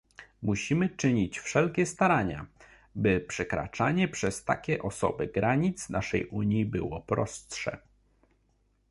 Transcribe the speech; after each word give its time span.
Musimy 0.41 0.89
czynić 0.89 1.39
wszelkie 1.39 1.85
starania, 1.85 2.45
by 2.95 3.19
przekraczanie 3.27 4.07
przez 4.07 4.43
takie 4.45 4.81
osoby 4.81 5.27
granic 5.27 5.89
naszej 5.89 6.25
Unii 6.25 6.65
było 6.65 7.01
prostsze 7.01 7.77